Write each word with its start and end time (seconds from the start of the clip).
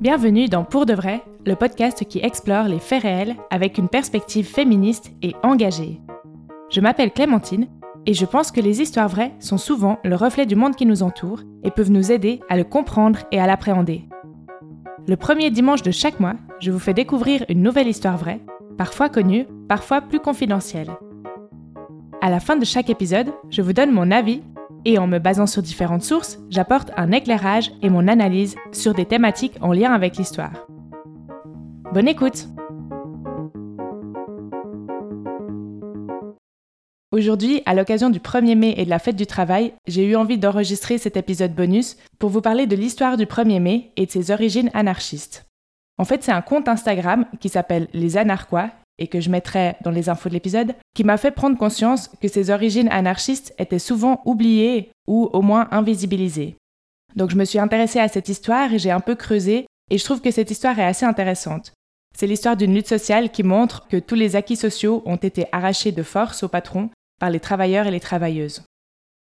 Bienvenue 0.00 0.48
dans 0.48 0.64
Pour 0.64 0.86
de 0.86 0.94
vrai, 0.94 1.22
le 1.44 1.56
podcast 1.56 2.06
qui 2.06 2.20
explore 2.20 2.68
les 2.68 2.78
faits 2.78 3.02
réels 3.02 3.36
avec 3.50 3.76
une 3.76 3.90
perspective 3.90 4.46
féministe 4.46 5.12
et 5.20 5.34
engagée. 5.42 6.00
Je 6.70 6.80
m'appelle 6.80 7.10
Clémentine 7.10 7.68
et 8.06 8.14
je 8.14 8.24
pense 8.24 8.50
que 8.50 8.62
les 8.62 8.80
histoires 8.80 9.10
vraies 9.10 9.34
sont 9.40 9.58
souvent 9.58 9.98
le 10.02 10.16
reflet 10.16 10.46
du 10.46 10.56
monde 10.56 10.74
qui 10.74 10.86
nous 10.86 11.02
entoure 11.02 11.42
et 11.64 11.70
peuvent 11.70 11.90
nous 11.90 12.12
aider 12.12 12.40
à 12.48 12.56
le 12.56 12.64
comprendre 12.64 13.18
et 13.30 13.38
à 13.38 13.46
l'appréhender. 13.46 14.08
Le 15.06 15.16
premier 15.16 15.50
dimanche 15.50 15.82
de 15.82 15.90
chaque 15.90 16.18
mois, 16.18 16.36
je 16.60 16.70
vous 16.70 16.78
fais 16.78 16.94
découvrir 16.94 17.44
une 17.50 17.62
nouvelle 17.62 17.88
histoire 17.88 18.16
vraie, 18.16 18.40
parfois 18.78 19.10
connue, 19.10 19.46
parfois 19.68 20.00
plus 20.00 20.20
confidentielle. 20.20 20.92
À 22.22 22.30
la 22.30 22.40
fin 22.40 22.56
de 22.56 22.64
chaque 22.64 22.88
épisode, 22.88 23.34
je 23.50 23.60
vous 23.60 23.74
donne 23.74 23.92
mon 23.92 24.10
avis 24.10 24.40
et 24.84 24.98
en 24.98 25.06
me 25.06 25.18
basant 25.18 25.46
sur 25.46 25.62
différentes 25.62 26.02
sources, 26.02 26.38
j'apporte 26.50 26.90
un 26.96 27.12
éclairage 27.12 27.72
et 27.82 27.90
mon 27.90 28.08
analyse 28.08 28.56
sur 28.72 28.94
des 28.94 29.06
thématiques 29.06 29.56
en 29.60 29.72
lien 29.72 29.92
avec 29.92 30.16
l'histoire. 30.16 30.66
Bonne 31.92 32.08
écoute 32.08 32.48
Aujourd'hui, 37.12 37.60
à 37.66 37.74
l'occasion 37.74 38.08
du 38.08 38.20
1er 38.20 38.54
mai 38.54 38.74
et 38.76 38.84
de 38.84 38.90
la 38.90 39.00
fête 39.00 39.16
du 39.16 39.26
travail, 39.26 39.74
j'ai 39.88 40.04
eu 40.04 40.14
envie 40.14 40.38
d'enregistrer 40.38 40.96
cet 40.96 41.16
épisode 41.16 41.54
bonus 41.54 41.96
pour 42.20 42.30
vous 42.30 42.40
parler 42.40 42.68
de 42.68 42.76
l'histoire 42.76 43.16
du 43.16 43.26
1er 43.26 43.60
mai 43.60 43.90
et 43.96 44.06
de 44.06 44.10
ses 44.10 44.30
origines 44.30 44.70
anarchistes. 44.74 45.44
En 45.98 46.04
fait, 46.04 46.22
c'est 46.22 46.32
un 46.32 46.40
compte 46.40 46.68
Instagram 46.68 47.26
qui 47.40 47.48
s'appelle 47.48 47.88
Les 47.92 48.16
Anarquois 48.16 48.70
et 49.00 49.08
que 49.08 49.20
je 49.20 49.30
mettrai 49.30 49.74
dans 49.82 49.90
les 49.90 50.08
infos 50.08 50.28
de 50.28 50.34
l'épisode, 50.34 50.74
qui 50.94 51.02
m'a 51.02 51.16
fait 51.16 51.30
prendre 51.30 51.58
conscience 51.58 52.10
que 52.20 52.28
ses 52.28 52.50
origines 52.50 52.88
anarchistes 52.90 53.54
étaient 53.58 53.78
souvent 53.78 54.20
oubliées 54.26 54.92
ou 55.08 55.28
au 55.32 55.42
moins 55.42 55.68
invisibilisées. 55.72 56.56
Donc 57.16 57.30
je 57.30 57.36
me 57.36 57.44
suis 57.44 57.58
intéressée 57.58 57.98
à 57.98 58.08
cette 58.08 58.28
histoire 58.28 58.72
et 58.72 58.78
j'ai 58.78 58.90
un 58.90 59.00
peu 59.00 59.16
creusé, 59.16 59.66
et 59.90 59.98
je 59.98 60.04
trouve 60.04 60.20
que 60.20 60.30
cette 60.30 60.50
histoire 60.50 60.78
est 60.78 60.84
assez 60.84 61.06
intéressante. 61.06 61.72
C'est 62.16 62.26
l'histoire 62.26 62.56
d'une 62.56 62.74
lutte 62.74 62.88
sociale 62.88 63.30
qui 63.30 63.42
montre 63.42 63.88
que 63.88 63.96
tous 63.96 64.14
les 64.14 64.36
acquis 64.36 64.56
sociaux 64.56 65.02
ont 65.06 65.16
été 65.16 65.46
arrachés 65.52 65.92
de 65.92 66.02
force 66.02 66.42
au 66.42 66.48
patron 66.48 66.90
par 67.18 67.30
les 67.30 67.40
travailleurs 67.40 67.86
et 67.86 67.90
les 67.90 68.00
travailleuses. 68.00 68.62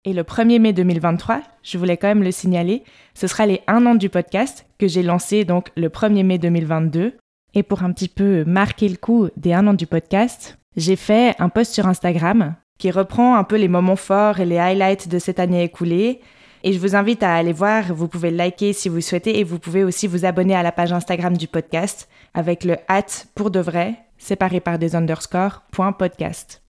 Et 0.06 0.14
le 0.14 0.24
1er 0.24 0.60
mai 0.60 0.74
2023, 0.74 1.42
je 1.64 1.78
voulais 1.78 1.98
quand 1.98 2.08
même 2.08 2.24
le 2.24 2.32
signaler, 2.32 2.84
ce 3.14 3.28
sera 3.28 3.46
les 3.46 3.62
un 3.68 3.86
an 3.86 3.96
du 3.96 4.10
podcast 4.10 4.66
que 4.78 4.88
j'ai 4.88 5.04
lancé 5.04 5.44
donc 5.44 5.70
le 5.76 5.90
1er 5.90 6.24
mai 6.24 6.38
2022 6.38 7.18
et 7.58 7.64
pour 7.64 7.82
un 7.82 7.92
petit 7.92 8.08
peu 8.08 8.44
marquer 8.46 8.88
le 8.88 8.98
coup 8.98 9.30
des 9.36 9.52
un 9.52 9.66
an 9.66 9.74
du 9.74 9.88
podcast, 9.88 10.60
j'ai 10.76 10.96
fait 10.96 11.34
un 11.40 11.50
post 11.50 11.74
sur 11.74 11.88
Instagram 11.88 12.56
qui 12.78 12.92
reprend 12.92 13.36
un 13.36 13.44
peu 13.44 13.56
les 13.56 13.68
moments 13.68 13.96
forts 13.96 14.40
et 14.40 14.46
les 14.46 14.60
highlights 14.60 15.08
de 15.08 15.18
cette 15.18 15.40
année 15.40 15.64
écoulée. 15.64 16.22
Et 16.64 16.72
je 16.72 16.78
vous 16.78 16.96
invite 16.96 17.24
à 17.24 17.34
aller 17.34 17.54
voir, 17.54 17.92
vous 17.96 18.08
pouvez 18.08 18.30
liker 18.30 18.74
si 18.74 18.90
vous 18.90 19.02
souhaitez 19.02 19.40
et 19.40 19.44
vous 19.44 19.58
pouvez 19.58 19.84
aussi 19.84 20.06
vous 20.06 20.24
abonner 20.24 20.54
à 20.54 20.62
la 20.62 20.72
page 20.72 20.94
Instagram 20.94 21.36
du 21.36 21.48
podcast 21.48 22.08
avec 22.36 22.64
le 22.64 22.76
hat 22.88 23.26
pour 23.34 23.50
de 23.50 23.60
vrai, 23.60 23.96
séparé 24.20 24.60
par 24.60 24.78
des 24.78 24.96
underscores, 24.96 25.64
podcast. 25.98 26.62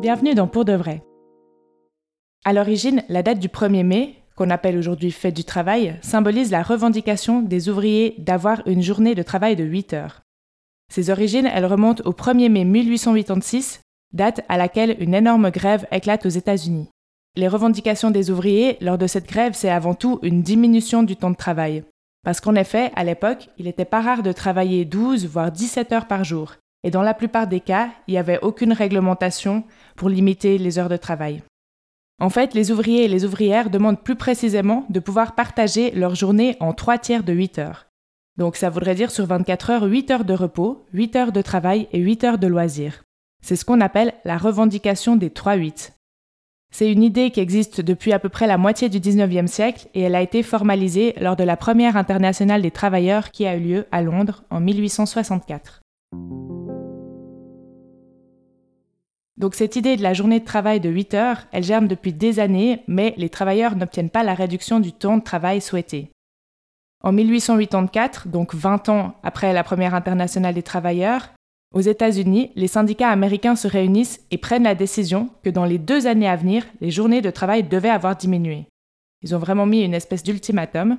Bienvenue 0.00 0.34
dans 0.34 0.48
Pour 0.48 0.64
de 0.64 0.72
vrai. 0.72 1.02
À 2.46 2.54
l'origine, 2.54 3.02
la 3.10 3.22
date 3.22 3.38
du 3.38 3.48
1er 3.48 3.84
mai, 3.84 4.21
qu'on 4.42 4.50
appelle 4.50 4.76
aujourd'hui 4.76 5.12
fête 5.12 5.36
du 5.36 5.44
travail, 5.44 5.96
symbolise 6.02 6.50
la 6.50 6.64
revendication 6.64 7.42
des 7.42 7.68
ouvriers 7.68 8.16
d'avoir 8.18 8.66
une 8.66 8.82
journée 8.82 9.14
de 9.14 9.22
travail 9.22 9.54
de 9.54 9.62
8 9.62 9.92
heures. 9.92 10.22
Ses 10.92 11.10
origines, 11.10 11.46
elles 11.46 11.64
remontent 11.64 12.02
au 12.04 12.12
1er 12.12 12.48
mai 12.48 12.64
1886, 12.64 13.82
date 14.12 14.40
à 14.48 14.56
laquelle 14.56 14.96
une 14.98 15.14
énorme 15.14 15.50
grève 15.50 15.86
éclate 15.92 16.26
aux 16.26 16.30
États-Unis. 16.30 16.88
Les 17.36 17.46
revendications 17.46 18.10
des 18.10 18.32
ouvriers 18.32 18.78
lors 18.80 18.98
de 18.98 19.06
cette 19.06 19.28
grève, 19.28 19.52
c'est 19.54 19.70
avant 19.70 19.94
tout 19.94 20.18
une 20.22 20.42
diminution 20.42 21.04
du 21.04 21.14
temps 21.14 21.30
de 21.30 21.36
travail. 21.36 21.84
Parce 22.24 22.40
qu'en 22.40 22.56
effet, 22.56 22.90
à 22.96 23.04
l'époque, 23.04 23.48
il 23.58 23.66
n'était 23.66 23.84
pas 23.84 24.00
rare 24.00 24.24
de 24.24 24.32
travailler 24.32 24.84
12 24.84 25.24
voire 25.28 25.52
17 25.52 25.92
heures 25.92 26.08
par 26.08 26.24
jour, 26.24 26.54
et 26.82 26.90
dans 26.90 27.02
la 27.02 27.14
plupart 27.14 27.46
des 27.46 27.60
cas, 27.60 27.90
il 28.08 28.14
n'y 28.14 28.18
avait 28.18 28.40
aucune 28.42 28.72
réglementation 28.72 29.62
pour 29.94 30.08
limiter 30.08 30.58
les 30.58 30.80
heures 30.80 30.88
de 30.88 30.96
travail. 30.96 31.44
En 32.22 32.30
fait, 32.30 32.54
les 32.54 32.70
ouvriers 32.70 33.02
et 33.02 33.08
les 33.08 33.24
ouvrières 33.24 33.68
demandent 33.68 34.00
plus 34.00 34.14
précisément 34.14 34.86
de 34.90 35.00
pouvoir 35.00 35.34
partager 35.34 35.90
leur 35.90 36.14
journée 36.14 36.56
en 36.60 36.72
trois 36.72 36.96
tiers 36.96 37.24
de 37.24 37.32
8 37.32 37.58
heures. 37.58 37.88
Donc 38.36 38.54
ça 38.54 38.70
voudrait 38.70 38.94
dire 38.94 39.10
sur 39.10 39.26
24 39.26 39.70
heures 39.70 39.82
8 39.82 40.10
heures 40.12 40.24
de 40.24 40.32
repos, 40.32 40.86
8 40.92 41.16
heures 41.16 41.32
de 41.32 41.42
travail 41.42 41.88
et 41.92 41.98
8 41.98 42.22
heures 42.22 42.38
de 42.38 42.46
loisirs. 42.46 43.02
C'est 43.44 43.56
ce 43.56 43.64
qu'on 43.64 43.80
appelle 43.80 44.14
la 44.24 44.38
revendication 44.38 45.16
des 45.16 45.30
3-8. 45.30 45.94
C'est 46.72 46.92
une 46.92 47.02
idée 47.02 47.32
qui 47.32 47.40
existe 47.40 47.80
depuis 47.80 48.12
à 48.12 48.20
peu 48.20 48.28
près 48.28 48.46
la 48.46 48.56
moitié 48.56 48.88
du 48.88 49.00
19e 49.00 49.48
siècle 49.48 49.88
et 49.92 50.02
elle 50.02 50.14
a 50.14 50.22
été 50.22 50.44
formalisée 50.44 51.14
lors 51.20 51.34
de 51.34 51.42
la 51.42 51.56
première 51.56 51.96
internationale 51.96 52.62
des 52.62 52.70
travailleurs 52.70 53.32
qui 53.32 53.46
a 53.46 53.56
eu 53.56 53.60
lieu 53.60 53.86
à 53.90 54.00
Londres 54.00 54.44
en 54.48 54.60
1864. 54.60 55.81
Donc 59.42 59.56
cette 59.56 59.74
idée 59.74 59.96
de 59.96 60.04
la 60.04 60.14
journée 60.14 60.38
de 60.38 60.44
travail 60.44 60.78
de 60.78 60.88
8 60.88 61.14
heures, 61.14 61.38
elle 61.50 61.64
germe 61.64 61.88
depuis 61.88 62.12
des 62.12 62.38
années, 62.38 62.84
mais 62.86 63.12
les 63.16 63.28
travailleurs 63.28 63.74
n'obtiennent 63.74 64.08
pas 64.08 64.22
la 64.22 64.34
réduction 64.34 64.78
du 64.78 64.92
temps 64.92 65.16
de 65.16 65.24
travail 65.24 65.60
souhaité. 65.60 66.12
En 67.02 67.10
1884, 67.10 68.28
donc 68.28 68.54
20 68.54 68.88
ans 68.88 69.16
après 69.24 69.52
la 69.52 69.64
première 69.64 69.96
internationale 69.96 70.54
des 70.54 70.62
travailleurs, 70.62 71.30
aux 71.74 71.80
États-Unis, 71.80 72.52
les 72.54 72.68
syndicats 72.68 73.08
américains 73.08 73.56
se 73.56 73.66
réunissent 73.66 74.20
et 74.30 74.38
prennent 74.38 74.62
la 74.62 74.76
décision 74.76 75.28
que 75.42 75.50
dans 75.50 75.64
les 75.64 75.78
deux 75.78 76.06
années 76.06 76.28
à 76.28 76.36
venir, 76.36 76.64
les 76.80 76.92
journées 76.92 77.20
de 77.20 77.30
travail 77.30 77.64
devaient 77.64 77.88
avoir 77.88 78.14
diminué. 78.14 78.66
Ils 79.22 79.34
ont 79.34 79.40
vraiment 79.40 79.66
mis 79.66 79.82
une 79.82 79.94
espèce 79.94 80.22
d'ultimatum. 80.22 80.98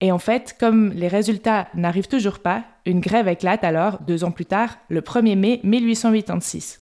Et 0.00 0.12
en 0.12 0.18
fait, 0.18 0.56
comme 0.58 0.94
les 0.94 1.08
résultats 1.08 1.68
n'arrivent 1.74 2.08
toujours 2.08 2.38
pas, 2.38 2.64
une 2.86 3.00
grève 3.00 3.28
éclate 3.28 3.64
alors, 3.64 3.98
deux 4.00 4.24
ans 4.24 4.30
plus 4.30 4.46
tard, 4.46 4.78
le 4.88 5.02
1er 5.02 5.36
mai 5.36 5.60
1886. 5.62 6.78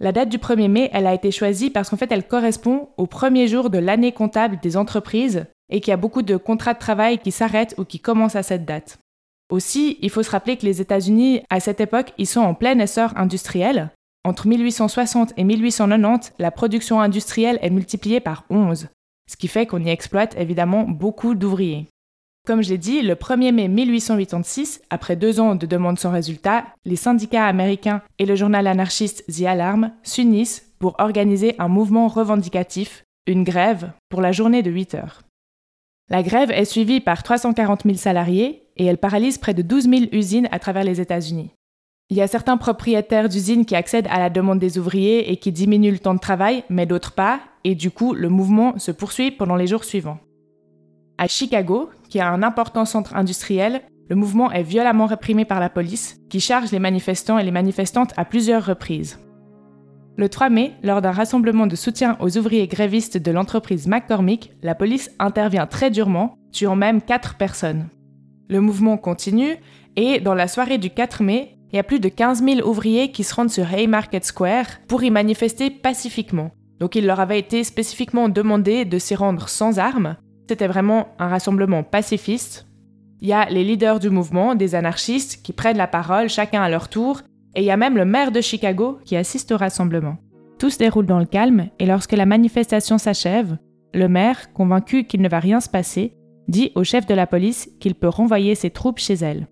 La 0.00 0.10
date 0.10 0.28
du 0.28 0.38
1er 0.38 0.68
mai, 0.68 0.90
elle 0.92 1.06
a 1.06 1.14
été 1.14 1.30
choisie 1.30 1.70
parce 1.70 1.88
qu'en 1.88 1.96
fait, 1.96 2.10
elle 2.10 2.26
correspond 2.26 2.88
au 2.96 3.06
premier 3.06 3.46
jour 3.46 3.70
de 3.70 3.78
l'année 3.78 4.12
comptable 4.12 4.58
des 4.60 4.76
entreprises 4.76 5.46
et 5.70 5.80
qu'il 5.80 5.92
y 5.92 5.94
a 5.94 5.98
beaucoup 5.98 6.22
de 6.22 6.36
contrats 6.36 6.74
de 6.74 6.78
travail 6.78 7.18
qui 7.18 7.30
s'arrêtent 7.30 7.74
ou 7.78 7.84
qui 7.84 8.00
commencent 8.00 8.36
à 8.36 8.42
cette 8.42 8.64
date. 8.64 8.98
Aussi, 9.50 9.98
il 10.00 10.10
faut 10.10 10.22
se 10.22 10.30
rappeler 10.30 10.56
que 10.56 10.66
les 10.66 10.80
États-Unis, 10.80 11.42
à 11.48 11.60
cette 11.60 11.80
époque, 11.80 12.12
ils 12.18 12.26
sont 12.26 12.40
en 12.40 12.54
plein 12.54 12.78
essor 12.78 13.12
industriel. 13.16 13.90
Entre 14.24 14.48
1860 14.48 15.34
et 15.36 15.44
1890, 15.44 16.32
la 16.38 16.50
production 16.50 17.00
industrielle 17.00 17.58
est 17.62 17.70
multipliée 17.70 18.20
par 18.20 18.44
11, 18.50 18.88
ce 19.30 19.36
qui 19.36 19.48
fait 19.48 19.66
qu'on 19.66 19.84
y 19.84 19.90
exploite 19.90 20.34
évidemment 20.38 20.84
beaucoup 20.84 21.34
d'ouvriers. 21.34 21.86
Comme 22.46 22.62
je 22.62 22.68
l'ai 22.68 22.78
dit, 22.78 23.00
le 23.00 23.14
1er 23.14 23.52
mai 23.52 23.68
1886, 23.68 24.82
après 24.90 25.16
deux 25.16 25.40
ans 25.40 25.54
de 25.54 25.64
demande 25.64 25.98
sans 25.98 26.10
résultat, 26.10 26.66
les 26.84 26.96
syndicats 26.96 27.46
américains 27.46 28.02
et 28.18 28.26
le 28.26 28.36
journal 28.36 28.66
anarchiste 28.66 29.24
The 29.32 29.46
Alarm 29.46 29.92
s'unissent 30.02 30.70
pour 30.78 30.94
organiser 30.98 31.54
un 31.58 31.68
mouvement 31.68 32.06
revendicatif, 32.06 33.04
une 33.26 33.44
grève, 33.44 33.92
pour 34.10 34.20
la 34.20 34.30
journée 34.30 34.62
de 34.62 34.70
8 34.70 34.94
heures. 34.94 35.22
La 36.10 36.22
grève 36.22 36.50
est 36.50 36.66
suivie 36.66 37.00
par 37.00 37.22
340 37.22 37.84
000 37.84 37.96
salariés 37.96 38.64
et 38.76 38.84
elle 38.84 38.98
paralyse 38.98 39.38
près 39.38 39.54
de 39.54 39.62
12 39.62 39.88
000 39.88 40.02
usines 40.12 40.48
à 40.52 40.58
travers 40.58 40.84
les 40.84 41.00
États-Unis. 41.00 41.50
Il 42.10 42.18
y 42.18 42.20
a 42.20 42.26
certains 42.26 42.58
propriétaires 42.58 43.30
d'usines 43.30 43.64
qui 43.64 43.74
accèdent 43.74 44.08
à 44.10 44.18
la 44.18 44.28
demande 44.28 44.58
des 44.58 44.76
ouvriers 44.76 45.32
et 45.32 45.38
qui 45.38 45.50
diminuent 45.50 45.92
le 45.92 45.98
temps 45.98 46.12
de 46.12 46.20
travail, 46.20 46.62
mais 46.68 46.84
d'autres 46.84 47.12
pas, 47.12 47.40
et 47.64 47.74
du 47.74 47.90
coup, 47.90 48.12
le 48.12 48.28
mouvement 48.28 48.78
se 48.78 48.90
poursuit 48.90 49.30
pendant 49.30 49.56
les 49.56 49.66
jours 49.66 49.84
suivants. 49.84 50.18
À 51.16 51.28
Chicago, 51.28 51.90
qui 52.08 52.18
a 52.18 52.28
un 52.28 52.42
important 52.42 52.84
centre 52.84 53.14
industriel, 53.14 53.82
le 54.08 54.16
mouvement 54.16 54.50
est 54.50 54.62
violemment 54.62 55.06
réprimé 55.06 55.44
par 55.44 55.60
la 55.60 55.70
police, 55.70 56.20
qui 56.28 56.40
charge 56.40 56.72
les 56.72 56.78
manifestants 56.78 57.38
et 57.38 57.44
les 57.44 57.50
manifestantes 57.50 58.12
à 58.16 58.24
plusieurs 58.24 58.66
reprises. 58.66 59.18
Le 60.16 60.28
3 60.28 60.48
mai, 60.50 60.72
lors 60.82 61.02
d'un 61.02 61.10
rassemblement 61.10 61.66
de 61.66 61.76
soutien 61.76 62.16
aux 62.20 62.36
ouvriers 62.36 62.68
grévistes 62.68 63.16
de 63.16 63.30
l'entreprise 63.30 63.86
McCormick, 63.86 64.52
la 64.62 64.74
police 64.74 65.10
intervient 65.18 65.66
très 65.66 65.90
durement, 65.90 66.36
tuant 66.52 66.76
même 66.76 67.00
4 67.00 67.36
personnes. 67.36 67.88
Le 68.48 68.60
mouvement 68.60 68.96
continue 68.96 69.56
et, 69.96 70.20
dans 70.20 70.34
la 70.34 70.48
soirée 70.48 70.78
du 70.78 70.90
4 70.90 71.22
mai, 71.22 71.56
il 71.72 71.76
y 71.76 71.80
a 71.80 71.84
plus 71.84 71.98
de 71.98 72.08
15 72.08 72.44
000 72.44 72.68
ouvriers 72.68 73.10
qui 73.10 73.24
se 73.24 73.34
rendent 73.34 73.50
sur 73.50 73.72
Haymarket 73.72 74.24
Square 74.24 74.66
pour 74.86 75.02
y 75.02 75.10
manifester 75.10 75.70
pacifiquement. 75.70 76.50
Donc 76.78 76.94
il 76.94 77.06
leur 77.06 77.18
avait 77.18 77.38
été 77.38 77.64
spécifiquement 77.64 78.28
demandé 78.28 78.84
de 78.84 78.98
s'y 78.98 79.14
rendre 79.16 79.48
sans 79.48 79.78
armes, 79.78 80.16
c'était 80.48 80.66
vraiment 80.66 81.08
un 81.18 81.28
rassemblement 81.28 81.82
pacifiste. 81.82 82.66
Il 83.20 83.28
y 83.28 83.32
a 83.32 83.48
les 83.48 83.64
leaders 83.64 84.00
du 84.00 84.10
mouvement, 84.10 84.54
des 84.54 84.74
anarchistes, 84.74 85.42
qui 85.42 85.52
prennent 85.52 85.78
la 85.78 85.86
parole 85.86 86.28
chacun 86.28 86.62
à 86.62 86.68
leur 86.68 86.88
tour, 86.88 87.22
et 87.54 87.60
il 87.62 87.66
y 87.66 87.70
a 87.70 87.76
même 87.76 87.96
le 87.96 88.04
maire 88.04 88.32
de 88.32 88.40
Chicago 88.40 88.98
qui 89.04 89.16
assiste 89.16 89.52
au 89.52 89.56
rassemblement. 89.56 90.18
Tout 90.58 90.70
se 90.70 90.78
déroule 90.78 91.06
dans 91.06 91.18
le 91.18 91.26
calme, 91.26 91.68
et 91.78 91.86
lorsque 91.86 92.12
la 92.12 92.26
manifestation 92.26 92.98
s'achève, 92.98 93.56
le 93.94 94.08
maire, 94.08 94.52
convaincu 94.52 95.04
qu'il 95.04 95.22
ne 95.22 95.28
va 95.28 95.38
rien 95.38 95.60
se 95.60 95.68
passer, 95.68 96.16
dit 96.48 96.72
au 96.74 96.84
chef 96.84 97.06
de 97.06 97.14
la 97.14 97.26
police 97.26 97.70
qu'il 97.80 97.94
peut 97.94 98.08
renvoyer 98.08 98.54
ses 98.54 98.70
troupes 98.70 98.98
chez 98.98 99.14
elle. 99.14 99.46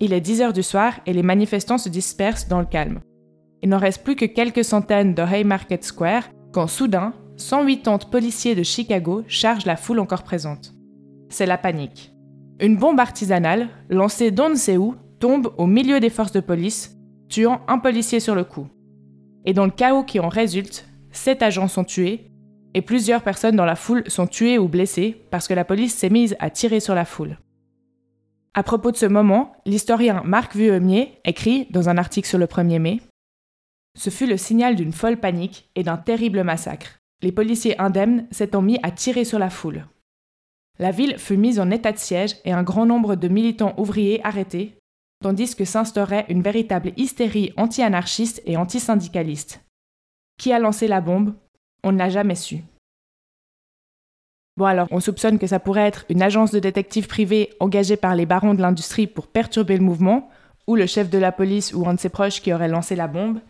Il 0.00 0.12
est 0.12 0.20
10 0.20 0.40
heures 0.40 0.52
du 0.52 0.62
soir 0.62 0.94
et 1.06 1.12
les 1.12 1.22
manifestants 1.22 1.78
se 1.78 1.88
dispersent 1.88 2.48
dans 2.48 2.60
le 2.60 2.66
calme. 2.66 3.00
Il 3.62 3.68
n'en 3.68 3.78
reste 3.78 4.02
plus 4.02 4.16
que 4.16 4.24
quelques 4.24 4.64
centaines 4.64 5.14
de 5.14 5.22
Haymarket 5.22 5.84
Square 5.84 6.24
quand 6.52 6.66
soudain 6.66 7.12
180 7.36 7.98
policiers 8.10 8.54
de 8.54 8.62
Chicago 8.62 9.24
chargent 9.26 9.66
la 9.66 9.76
foule 9.76 10.00
encore 10.00 10.22
présente. 10.22 10.74
c'est 11.28 11.46
la 11.46 11.56
panique. 11.56 12.12
Une 12.60 12.76
bombe 12.76 13.00
artisanale, 13.00 13.68
lancée 13.88 14.30
d'on 14.30 14.50
ne 14.50 14.54
sait 14.54 14.76
où, 14.76 14.96
tombe 15.18 15.52
au 15.56 15.66
milieu 15.66 15.98
des 15.98 16.10
forces 16.10 16.32
de 16.32 16.40
police, 16.40 16.96
tuant 17.28 17.62
un 17.68 17.78
policier 17.78 18.20
sur 18.20 18.34
le 18.34 18.44
coup. 18.44 18.68
Et 19.44 19.54
dans 19.54 19.64
le 19.64 19.70
chaos 19.70 20.04
qui 20.04 20.20
en 20.20 20.28
résulte, 20.28 20.86
sept 21.10 21.42
agents 21.42 21.68
sont 21.68 21.84
tués 21.84 22.30
et 22.74 22.82
plusieurs 22.82 23.22
personnes 23.22 23.56
dans 23.56 23.64
la 23.64 23.76
foule 23.76 24.08
sont 24.08 24.26
tuées 24.26 24.58
ou 24.58 24.68
blessées 24.68 25.24
parce 25.30 25.48
que 25.48 25.54
la 25.54 25.64
police 25.64 25.94
s'est 25.94 26.10
mise 26.10 26.36
à 26.38 26.50
tirer 26.50 26.80
sur 26.80 26.94
la 26.94 27.04
foule. 27.04 27.38
À 28.54 28.62
propos 28.62 28.90
de 28.90 28.96
ce 28.96 29.06
moment, 29.06 29.52
l'historien 29.64 30.22
Marc 30.24 30.54
Vuemier 30.54 31.18
écrit 31.24 31.66
dans 31.70 31.88
un 31.88 31.96
article 31.96 32.28
sur 32.28 32.38
le 32.38 32.46
1er 32.46 32.78
mai 32.78 33.00
Ce 33.96 34.10
fut 34.10 34.26
le 34.26 34.36
signal 34.36 34.76
d'une 34.76 34.92
folle 34.92 35.16
panique 35.16 35.70
et 35.74 35.82
d'un 35.82 35.96
terrible 35.96 36.44
massacre. 36.44 37.01
Les 37.22 37.32
policiers 37.32 37.80
indemnes 37.80 38.26
s'étant 38.30 38.62
mis 38.62 38.78
à 38.82 38.90
tirer 38.90 39.24
sur 39.24 39.38
la 39.38 39.50
foule. 39.50 39.86
La 40.78 40.90
ville 40.90 41.18
fut 41.18 41.36
mise 41.36 41.60
en 41.60 41.70
état 41.70 41.92
de 41.92 41.98
siège 41.98 42.36
et 42.44 42.52
un 42.52 42.64
grand 42.64 42.84
nombre 42.84 43.14
de 43.14 43.28
militants 43.28 43.74
ouvriers 43.78 44.24
arrêtés, 44.26 44.76
tandis 45.22 45.54
que 45.54 45.64
s'instaurait 45.64 46.26
une 46.28 46.42
véritable 46.42 46.92
hystérie 46.96 47.52
anti-anarchiste 47.56 48.42
et 48.44 48.56
anti-syndicaliste. 48.56 49.62
Qui 50.38 50.52
a 50.52 50.58
lancé 50.58 50.88
la 50.88 51.00
bombe? 51.00 51.34
On 51.84 51.92
ne 51.92 51.98
l'a 51.98 52.08
jamais 52.08 52.34
su. 52.34 52.58
Bon 54.56 54.66
alors, 54.66 54.88
on 54.90 55.00
soupçonne 55.00 55.38
que 55.38 55.46
ça 55.46 55.60
pourrait 55.60 55.86
être 55.86 56.04
une 56.08 56.22
agence 56.22 56.50
de 56.50 56.58
détectives 56.58 57.06
privés 57.06 57.54
engagée 57.60 57.96
par 57.96 58.16
les 58.16 58.26
barons 58.26 58.54
de 58.54 58.60
l'industrie 58.60 59.06
pour 59.06 59.28
perturber 59.28 59.76
le 59.76 59.84
mouvement, 59.84 60.28
ou 60.66 60.76
le 60.76 60.86
chef 60.86 61.10
de 61.10 61.18
la 61.18 61.32
police 61.32 61.72
ou 61.74 61.88
un 61.88 61.94
de 61.94 62.00
ses 62.00 62.08
proches 62.08 62.40
qui 62.40 62.52
aurait 62.52 62.68
lancé 62.68 62.96
la 62.96 63.08
bombe. 63.08 63.40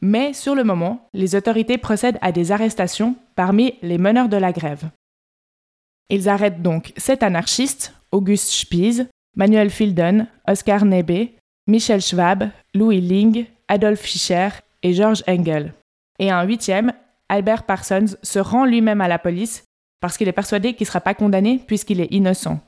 Mais 0.00 0.32
sur 0.32 0.54
le 0.54 0.64
moment, 0.64 1.08
les 1.12 1.34
autorités 1.34 1.78
procèdent 1.78 2.18
à 2.22 2.32
des 2.32 2.52
arrestations 2.52 3.16
parmi 3.34 3.74
les 3.82 3.98
meneurs 3.98 4.28
de 4.28 4.36
la 4.36 4.52
grève. 4.52 4.90
Ils 6.08 6.28
arrêtent 6.28 6.62
donc 6.62 6.92
sept 6.96 7.22
anarchistes, 7.22 7.94
Auguste 8.10 8.48
Spies, 8.48 9.06
Manuel 9.36 9.70
Filden, 9.70 10.26
Oscar 10.48 10.84
Nebe, 10.84 11.28
Michel 11.66 12.00
Schwab, 12.00 12.50
Louis 12.74 13.00
Ling, 13.00 13.46
Adolf 13.68 14.00
Fischer 14.00 14.48
et 14.82 14.92
George 14.92 15.22
Engel. 15.28 15.72
Et 16.18 16.30
un 16.30 16.42
huitième, 16.42 16.92
Albert 17.28 17.64
Parsons, 17.64 18.16
se 18.22 18.38
rend 18.38 18.64
lui-même 18.64 19.00
à 19.00 19.08
la 19.08 19.18
police 19.18 19.64
parce 20.00 20.16
qu'il 20.16 20.28
est 20.28 20.32
persuadé 20.32 20.74
qu'il 20.74 20.84
ne 20.84 20.88
sera 20.88 21.00
pas 21.00 21.14
condamné 21.14 21.60
puisqu'il 21.64 22.00
est 22.00 22.12
innocent. 22.12 22.60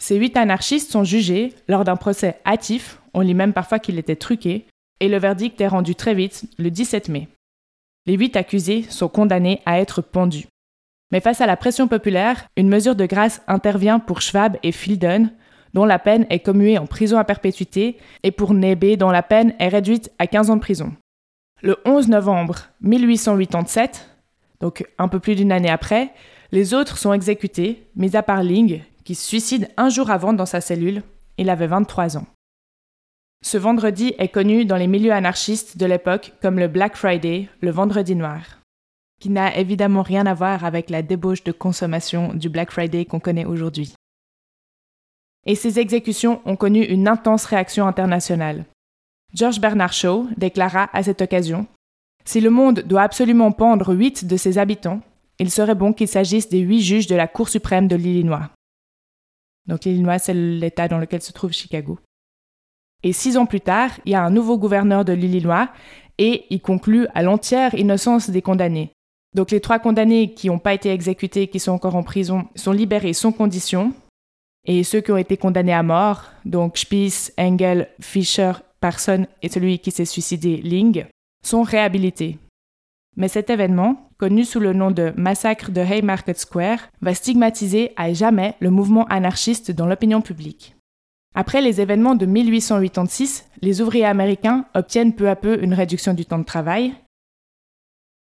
Ces 0.00 0.16
huit 0.16 0.36
anarchistes 0.36 0.90
sont 0.90 1.04
jugés 1.04 1.54
lors 1.66 1.84
d'un 1.84 1.96
procès 1.96 2.38
hâtif, 2.46 3.00
on 3.12 3.20
lit 3.20 3.34
même 3.34 3.52
parfois 3.52 3.80
qu'il 3.80 3.98
était 3.98 4.16
truqué, 4.16 4.66
et 5.00 5.08
le 5.08 5.18
verdict 5.18 5.60
est 5.60 5.68
rendu 5.68 5.94
très 5.94 6.14
vite, 6.14 6.44
le 6.58 6.70
17 6.70 7.08
mai. 7.08 7.28
Les 8.06 8.14
huit 8.14 8.36
accusés 8.36 8.84
sont 8.88 9.08
condamnés 9.08 9.60
à 9.66 9.80
être 9.80 10.02
pendus. 10.02 10.46
Mais 11.10 11.20
face 11.20 11.40
à 11.40 11.46
la 11.46 11.56
pression 11.56 11.88
populaire, 11.88 12.46
une 12.56 12.68
mesure 12.68 12.96
de 12.96 13.06
grâce 13.06 13.42
intervient 13.48 13.98
pour 13.98 14.20
Schwab 14.20 14.56
et 14.62 14.72
Filden, 14.72 15.32
dont 15.74 15.84
la 15.84 15.98
peine 15.98 16.26
est 16.30 16.40
commuée 16.40 16.78
en 16.78 16.86
prison 16.86 17.18
à 17.18 17.24
perpétuité, 17.24 17.98
et 18.22 18.30
pour 18.30 18.54
Nebe, 18.54 18.96
dont 18.96 19.10
la 19.10 19.22
peine 19.22 19.54
est 19.58 19.68
réduite 19.68 20.10
à 20.18 20.26
15 20.26 20.50
ans 20.50 20.56
de 20.56 20.60
prison. 20.60 20.92
Le 21.62 21.76
11 21.84 22.08
novembre 22.08 22.56
1887, 22.82 24.08
donc 24.60 24.86
un 24.98 25.08
peu 25.08 25.18
plus 25.18 25.34
d'une 25.34 25.52
année 25.52 25.70
après, 25.70 26.10
les 26.52 26.72
autres 26.72 26.98
sont 26.98 27.12
exécutés, 27.12 27.86
mis 27.96 28.16
à 28.16 28.22
part 28.22 28.42
Ling, 28.42 28.82
qui 29.04 29.14
se 29.14 29.26
suicide 29.26 29.68
un 29.76 29.88
jour 29.88 30.10
avant 30.10 30.32
dans 30.32 30.46
sa 30.46 30.60
cellule. 30.60 31.02
Il 31.36 31.50
avait 31.50 31.66
23 31.66 32.16
ans. 32.16 32.26
Ce 33.42 33.56
vendredi 33.56 34.14
est 34.18 34.28
connu 34.28 34.64
dans 34.64 34.76
les 34.76 34.86
milieux 34.86 35.12
anarchistes 35.12 35.76
de 35.78 35.86
l'époque 35.86 36.32
comme 36.42 36.58
le 36.58 36.68
Black 36.68 36.96
Friday, 36.96 37.48
le 37.60 37.70
vendredi 37.70 38.14
noir, 38.14 38.60
qui 39.20 39.30
n'a 39.30 39.56
évidemment 39.56 40.02
rien 40.02 40.26
à 40.26 40.34
voir 40.34 40.64
avec 40.64 40.90
la 40.90 41.02
débauche 41.02 41.44
de 41.44 41.52
consommation 41.52 42.34
du 42.34 42.48
Black 42.48 42.70
Friday 42.70 43.04
qu'on 43.04 43.20
connaît 43.20 43.44
aujourd'hui. 43.44 43.94
Et 45.46 45.54
ces 45.54 45.78
exécutions 45.78 46.42
ont 46.44 46.56
connu 46.56 46.82
une 46.82 47.08
intense 47.08 47.44
réaction 47.44 47.86
internationale. 47.86 48.64
George 49.34 49.60
Bernard 49.60 49.92
Shaw 49.92 50.26
déclara 50.36 50.90
à 50.92 51.02
cette 51.02 51.22
occasion 51.22 51.66
si 52.28 52.42
le 52.42 52.50
monde 52.50 52.80
doit 52.80 53.02
absolument 53.02 53.52
pendre 53.52 53.94
huit 53.94 54.26
de 54.26 54.36
ses 54.36 54.58
habitants, 54.58 55.00
il 55.38 55.50
serait 55.50 55.74
bon 55.74 55.94
qu'il 55.94 56.08
s'agisse 56.08 56.50
des 56.50 56.58
huit 56.58 56.82
juges 56.82 57.06
de 57.06 57.14
la 57.14 57.26
Cour 57.26 57.48
suprême 57.48 57.88
de 57.88 57.96
l'Illinois. 57.96 58.50
Donc 59.66 59.84
l'Illinois, 59.84 60.18
c'est 60.18 60.34
l'État 60.34 60.88
dans 60.88 60.98
lequel 60.98 61.22
se 61.22 61.32
trouve 61.32 61.52
Chicago. 61.52 61.98
Et 63.02 63.12
six 63.12 63.36
ans 63.36 63.46
plus 63.46 63.60
tard, 63.60 63.90
il 64.04 64.12
y 64.12 64.14
a 64.14 64.24
un 64.24 64.30
nouveau 64.30 64.58
gouverneur 64.58 65.04
de 65.04 65.12
l'Illinois 65.12 65.68
et 66.18 66.44
il 66.50 66.60
conclut 66.60 67.06
à 67.14 67.22
l'entière 67.22 67.74
innocence 67.74 68.30
des 68.30 68.42
condamnés. 68.42 68.90
Donc 69.34 69.50
les 69.50 69.60
trois 69.60 69.78
condamnés 69.78 70.34
qui 70.34 70.48
n'ont 70.48 70.58
pas 70.58 70.74
été 70.74 70.90
exécutés, 70.90 71.48
qui 71.48 71.60
sont 71.60 71.72
encore 71.72 71.94
en 71.94 72.02
prison, 72.02 72.48
sont 72.56 72.72
libérés 72.72 73.12
sans 73.12 73.30
condition. 73.30 73.92
Et 74.66 74.82
ceux 74.82 75.00
qui 75.00 75.12
ont 75.12 75.16
été 75.16 75.36
condamnés 75.36 75.72
à 75.72 75.82
mort, 75.82 76.24
donc 76.44 76.76
Spies, 76.76 77.30
Engel, 77.38 77.88
Fischer, 78.00 78.52
Parson 78.80 79.26
et 79.42 79.48
celui 79.48 79.78
qui 79.78 79.90
s'est 79.90 80.04
suicidé, 80.04 80.56
Ling, 80.56 81.06
sont 81.44 81.62
réhabilités. 81.62 82.38
Mais 83.16 83.28
cet 83.28 83.50
événement, 83.50 84.10
connu 84.18 84.44
sous 84.44 84.60
le 84.60 84.72
nom 84.72 84.90
de 84.90 85.12
massacre 85.16 85.70
de 85.70 85.80
Haymarket 85.80 86.38
Square, 86.38 86.88
va 87.00 87.14
stigmatiser 87.14 87.92
à 87.96 88.12
jamais 88.12 88.54
le 88.60 88.70
mouvement 88.70 89.06
anarchiste 89.06 89.70
dans 89.70 89.86
l'opinion 89.86 90.20
publique. 90.20 90.76
Après 91.34 91.60
les 91.60 91.80
événements 91.80 92.14
de 92.14 92.26
1886, 92.26 93.46
les 93.62 93.80
ouvriers 93.80 94.06
américains 94.06 94.66
obtiennent 94.74 95.14
peu 95.14 95.28
à 95.28 95.36
peu 95.36 95.62
une 95.62 95.74
réduction 95.74 96.14
du 96.14 96.26
temps 96.26 96.38
de 96.38 96.44
travail. 96.44 96.94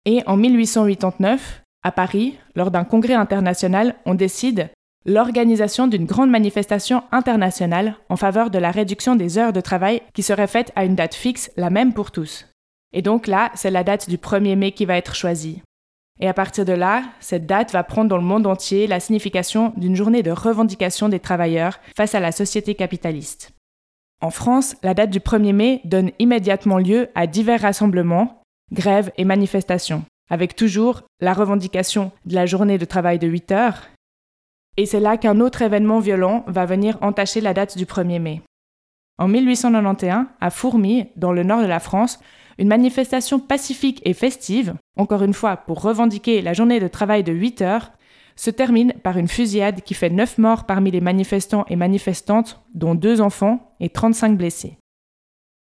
Et 0.05 0.23
en 0.27 0.37
1889, 0.37 1.62
à 1.83 1.93
Paris, 1.93 2.39
lors 2.55 2.71
d'un 2.71 2.85
congrès 2.85 3.15
international, 3.15 3.95
on 4.05 4.15
décide 4.15 4.71
l'organisation 5.06 5.87
d'une 5.87 6.06
grande 6.06 6.31
manifestation 6.31 7.03
internationale 7.12 7.97
en 8.09 8.17
faveur 8.17 8.50
de 8.50 8.59
la 8.59 8.71
réduction 8.71 9.17
des 9.17 9.39
heures 9.39 9.53
de 9.53 9.61
travail 9.61 10.03
qui 10.12 10.23
serait 10.23 10.47
faite 10.47 10.73
à 10.77 10.85
une 10.85 10.97
date 10.97 11.15
fixe, 11.15 11.51
la 11.56 11.71
même 11.71 11.94
pour 11.94 12.11
tous. 12.11 12.47
Et 12.93 13.03
donc 13.03 13.27
là, 13.27 13.51
c'est 13.55 13.71
la 13.71 13.85
date 13.85 14.09
du 14.09 14.17
1er 14.17 14.56
mai 14.56 14.73
qui 14.73 14.85
va 14.85 14.97
être 14.97 15.15
choisie. 15.15 15.62
Et 16.20 16.29
à 16.29 16.35
partir 16.35 16.65
de 16.65 16.73
là, 16.73 17.05
cette 17.20 17.47
date 17.47 17.73
va 17.73 17.85
prendre 17.85 18.09
dans 18.09 18.17
le 18.17 18.23
monde 18.23 18.47
entier 18.47 18.87
la 18.87 19.00
signification 19.00 19.73
d'une 19.76 19.94
journée 19.94 20.23
de 20.23 20.31
revendication 20.31 21.09
des 21.09 21.20
travailleurs 21.20 21.79
face 21.97 22.15
à 22.15 22.20
la 22.20 22.32
société 22.32 22.75
capitaliste. 22.75 23.53
En 24.20 24.31
France, 24.31 24.75
la 24.82 24.94
date 24.94 25.11
du 25.11 25.20
1er 25.20 25.53
mai 25.53 25.81
donne 25.85 26.11
immédiatement 26.19 26.79
lieu 26.79 27.09
à 27.15 27.29
divers 27.29 27.62
rassemblements, 27.62 28.43
grèves 28.73 29.12
et 29.17 29.25
manifestations, 29.25 30.03
avec 30.29 30.56
toujours 30.56 31.03
la 31.20 31.35
revendication 31.35 32.11
de 32.25 32.35
la 32.35 32.47
journée 32.47 32.79
de 32.79 32.85
travail 32.85 33.20
de 33.20 33.29
8 33.29 33.53
heures. 33.53 33.89
Et 34.77 34.87
c'est 34.87 35.01
là 35.01 35.19
qu'un 35.19 35.39
autre 35.39 35.63
événement 35.63 36.01
violent 36.01 36.44
va 36.48 36.67
venir 36.67 36.98
entacher 37.01 37.41
la 37.41 37.55
date 37.55 37.79
du 37.79 37.84
1er 37.84 38.19
mai. 38.19 38.43
En 39.19 39.29
1891, 39.29 40.27
à 40.41 40.51
Fourmi, 40.51 41.08
dans 41.17 41.32
le 41.32 41.44
nord 41.44 41.60
de 41.60 41.67
la 41.67 41.81
France, 41.81 42.20
une 42.58 42.69
manifestation 42.69 43.38
pacifique 43.38 44.03
et 44.05 44.15
festive, 44.15 44.74
encore 44.96 45.22
une 45.22 45.34
fois 45.34 45.56
pour 45.56 45.81
revendiquer 45.81 46.43
la 46.43 46.53
journée 46.53 46.81
de 46.81 46.88
travail 46.88 47.22
de 47.22 47.32
8 47.32 47.62
heures, 47.62 47.93
se 48.36 48.50
termine 48.50 48.93
par 49.03 49.17
une 49.17 49.29
fusillade 49.29 49.82
qui 49.82 49.94
fait 49.94 50.10
9 50.10 50.38
morts 50.38 50.65
parmi 50.65 50.91
les 50.91 51.00
manifestants 51.00 51.65
et 51.69 51.77
manifestantes, 51.77 52.60
dont 52.74 52.94
deux 52.94 53.20
enfants 53.20 53.74
et 53.81 53.88
35 53.88 54.36
blessés. 54.36 54.79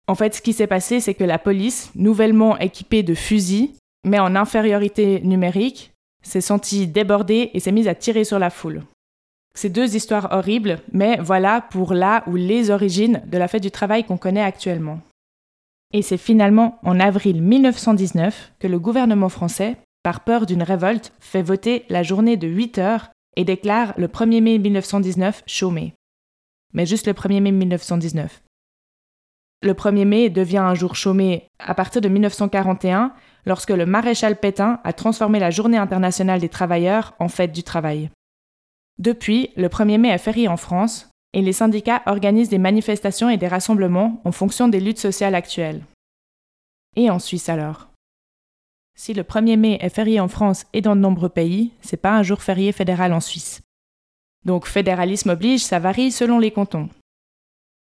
En 0.08 0.16
fait, 0.16 0.36
ce 0.36 0.42
qui 0.42 0.54
s'est 0.54 0.68
passé, 0.68 1.00
c'est 1.00 1.14
que 1.14 1.24
la 1.24 1.40
police, 1.40 1.92
nouvellement 1.96 2.58
équipée 2.58 3.04
de 3.04 3.14
fusils, 3.14 3.72
mais 4.06 4.20
en 4.20 4.36
infériorité 4.36 5.22
numérique, 5.22 5.92
s'est 6.24 6.42
sentie 6.42 6.88
débordée 6.88 7.52
et 7.54 7.60
s'est 7.60 7.72
mise 7.72 7.88
à 7.88 7.96
tirer 7.96 8.24
sur 8.24 8.40
la 8.40 8.50
foule. 8.50 8.84
C'est 9.54 9.70
deux 9.70 9.96
histoires 9.96 10.30
horribles, 10.32 10.80
mais 10.92 11.18
voilà 11.22 11.62
pour 11.62 11.94
là 11.94 12.24
ou 12.28 12.36
les 12.36 12.70
origines 12.70 13.22
de 13.26 13.38
la 13.38 13.48
fête 13.48 13.64
du 13.64 13.72
travail 13.72 14.04
qu'on 14.04 14.18
connaît 14.18 14.44
actuellement. 14.44 15.00
Et 15.94 16.02
c'est 16.02 16.18
finalement 16.18 16.80
en 16.84 17.00
avril 17.00 17.42
1919 17.42 18.54
que 18.60 18.68
le 18.68 18.80
gouvernement 18.80 19.30
français, 19.30 19.78
par 20.04 20.24
peur 20.24 20.46
d'une 20.46 20.64
révolte, 20.64 21.14
fait 21.20 21.42
voter 21.42 21.86
la 21.90 22.04
journée 22.04 22.38
de 22.38 22.48
8 22.48 22.78
heures 22.78 23.10
et 23.36 23.46
déclare 23.46 23.94
le 23.98 24.08
1er 24.08 24.42
mai 24.42 24.58
1919 24.58 25.44
chômé. 25.48 25.94
Mais 26.74 26.86
juste 26.86 27.08
le 27.08 27.14
1er 27.14 27.42
mai 27.42 27.52
1919. 27.52 28.44
Le 29.64 29.74
1er 29.74 30.06
mai 30.06 30.30
devient 30.30 30.58
un 30.58 30.76
jour 30.76 30.96
chômé 30.96 31.48
à 31.60 31.74
partir 31.74 32.02
de 32.02 32.10
1941, 32.10 33.14
lorsque 33.46 33.72
le 33.72 33.86
maréchal 33.86 34.40
Pétain 34.40 34.80
a 34.84 34.94
transformé 34.94 35.40
la 35.40 35.50
Journée 35.50 35.78
internationale 35.78 36.40
des 36.40 36.50
travailleurs 36.50 37.16
en 37.20 37.28
fête 37.28 37.54
du 37.54 37.64
travail. 37.64 38.12
Depuis, 39.00 39.52
le 39.56 39.68
1er 39.68 39.98
mai 39.98 40.10
est 40.10 40.18
férié 40.20 40.48
en 40.48 40.58
France, 40.58 41.10
et 41.38 41.42
les 41.44 41.54
syndicats 41.54 42.02
organisent 42.08 42.50
des 42.50 42.58
manifestations 42.58 43.30
et 43.30 43.38
des 43.38 43.48
rassemblements 43.48 44.20
en 44.26 44.32
fonction 44.32 44.68
des 44.68 44.80
luttes 44.80 44.98
sociales 44.98 45.36
actuelles. 45.36 45.84
Et 46.96 47.12
en 47.12 47.20
Suisse 47.20 47.48
alors? 47.48 47.90
Si 48.96 49.14
le 49.14 49.22
1er 49.22 49.56
mai 49.56 49.78
est 49.80 49.94
férié 49.94 50.20
en 50.20 50.30
France 50.30 50.66
et 50.74 50.82
dans 50.82 50.96
de 50.96 51.02
nombreux 51.02 51.30
pays, 51.30 51.74
c'est 51.84 52.02
pas 52.02 52.18
un 52.18 52.24
jour 52.24 52.42
férié 52.42 52.72
fédéral 52.72 53.14
en 53.14 53.20
Suisse. 53.20 53.62
Donc 54.46 54.66
fédéralisme 54.66 55.30
oblige, 55.30 55.64
ça 55.64 55.78
varie 55.78 56.12
selon 56.12 56.40
les 56.40 56.50
cantons. 56.50 56.90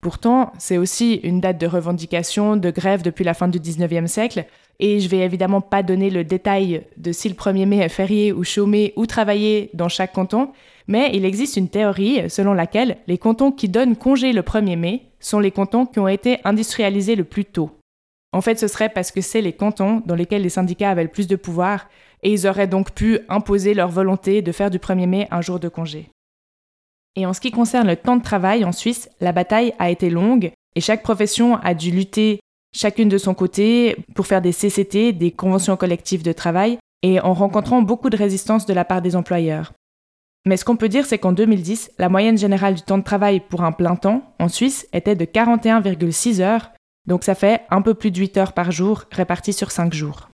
Pourtant, 0.03 0.53
c'est 0.59 0.77
aussi 0.77 1.15
une 1.15 1.41
date 1.41 1.57
de 1.57 1.65
revendication, 1.65 2.57
de 2.57 2.69
grève 2.69 3.01
depuis 3.01 3.23
la 3.23 3.33
fin 3.33 3.47
du 3.47 3.59
19e 3.59 4.05
siècle, 4.05 4.45
Et 4.79 4.99
je 4.99 5.09
vais 5.09 5.25
évidemment 5.25 5.61
pas 5.61 5.81
donner 5.81 6.11
le 6.11 6.23
détail 6.23 6.85
de 6.97 7.11
si 7.11 7.27
le 7.27 7.33
1er 7.33 7.65
mai 7.65 7.77
est 7.77 7.89
férié 7.89 8.31
ou 8.31 8.43
chômé 8.43 8.93
ou 8.95 9.07
travaillé 9.07 9.71
dans 9.73 9.89
chaque 9.89 10.13
canton, 10.13 10.51
mais 10.87 11.11
il 11.13 11.25
existe 11.25 11.57
une 11.57 11.69
théorie 11.69 12.29
selon 12.29 12.53
laquelle 12.53 12.97
les 13.07 13.17
cantons 13.17 13.51
qui 13.51 13.69
donnent 13.69 13.95
congé 13.95 14.33
le 14.33 14.41
1er 14.41 14.77
mai 14.77 15.03
sont 15.19 15.39
les 15.39 15.51
cantons 15.51 15.85
qui 15.85 15.99
ont 15.99 16.07
été 16.07 16.39
industrialisés 16.43 17.15
le 17.15 17.23
plus 17.23 17.45
tôt. 17.45 17.71
En 18.33 18.41
fait, 18.41 18.59
ce 18.59 18.67
serait 18.67 18.89
parce 18.89 19.11
que 19.11 19.21
c'est 19.21 19.41
les 19.41 19.53
cantons 19.53 20.01
dans 20.05 20.15
lesquels 20.15 20.41
les 20.41 20.49
syndicats 20.49 20.89
avaient 20.89 21.03
le 21.03 21.09
plus 21.09 21.27
de 21.27 21.35
pouvoir 21.35 21.87
et 22.23 22.31
ils 22.31 22.47
auraient 22.47 22.67
donc 22.67 22.91
pu 22.91 23.19
imposer 23.29 23.73
leur 23.73 23.89
volonté 23.89 24.41
de 24.41 24.51
faire 24.51 24.69
du 24.69 24.79
1er 24.79 25.07
mai 25.07 25.27
un 25.31 25.41
jour 25.41 25.59
de 25.59 25.69
congé. 25.69 26.09
Et 27.15 27.25
en 27.25 27.33
ce 27.33 27.41
qui 27.41 27.51
concerne 27.51 27.87
le 27.87 27.95
temps 27.95 28.17
de 28.17 28.23
travail 28.23 28.63
en 28.63 28.71
Suisse, 28.71 29.09
la 29.21 29.31
bataille 29.31 29.73
a 29.79 29.89
été 29.89 30.09
longue 30.09 30.51
et 30.75 30.81
chaque 30.81 31.03
profession 31.03 31.55
a 31.57 31.73
dû 31.73 31.89
lutter 31.89 32.39
chacune 32.75 33.09
de 33.09 33.17
son 33.17 33.33
côté 33.33 33.95
pour 34.13 34.27
faire 34.27 34.41
des 34.41 34.53
CCT, 34.53 35.13
des 35.13 35.31
conventions 35.31 35.77
collectives 35.77 36.21
de 36.21 36.31
travail, 36.31 36.77
et 37.01 37.19
en 37.19 37.33
rencontrant 37.33 37.81
beaucoup 37.81 38.09
de 38.09 38.17
résistance 38.17 38.65
de 38.65 38.73
la 38.73 38.85
part 38.85 39.01
des 39.01 39.15
employeurs. 39.15 39.73
Mais 40.47 40.55
ce 40.55 40.63
qu'on 40.63 40.77
peut 40.77 40.87
dire, 40.87 41.05
c'est 41.05 41.17
qu'en 41.17 41.33
2010, 41.33 41.91
la 41.99 42.07
moyenne 42.07 42.37
générale 42.37 42.75
du 42.75 42.81
temps 42.81 42.97
de 42.97 43.03
travail 43.03 43.41
pour 43.41 43.65
un 43.65 43.73
plein 43.73 43.97
temps 43.97 44.33
en 44.39 44.47
Suisse 44.47 44.87
était 44.93 45.13
de 45.13 45.25
41,6 45.25 46.39
heures, 46.39 46.71
donc 47.05 47.25
ça 47.25 47.35
fait 47.35 47.63
un 47.69 47.81
peu 47.81 47.93
plus 47.93 48.11
de 48.11 48.17
8 48.17 48.37
heures 48.37 48.53
par 48.53 48.71
jour 48.71 49.03
réparties 49.11 49.51
sur 49.51 49.71
5 49.71 49.93
jours. 49.93 50.29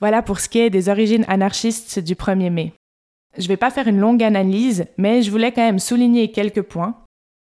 Voilà 0.00 0.22
pour 0.22 0.40
ce 0.40 0.48
qui 0.48 0.60
est 0.60 0.70
des 0.70 0.88
origines 0.88 1.26
anarchistes 1.28 1.98
du 1.98 2.14
1er 2.14 2.50
mai. 2.50 2.72
Je 3.36 3.42
ne 3.42 3.48
vais 3.48 3.58
pas 3.58 3.70
faire 3.70 3.88
une 3.88 4.00
longue 4.00 4.22
analyse, 4.22 4.86
mais 4.96 5.20
je 5.20 5.30
voulais 5.30 5.52
quand 5.52 5.66
même 5.66 5.80
souligner 5.80 6.30
quelques 6.30 6.62
points. 6.62 6.96